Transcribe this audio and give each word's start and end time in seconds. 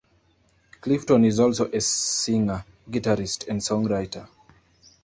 Clifton 0.81 1.25
is 1.25 1.39
also 1.39 1.67
a 1.71 1.79
singer, 1.79 2.65
guitarist, 2.89 3.47
and 3.47 3.61
songwriter. 3.61 4.27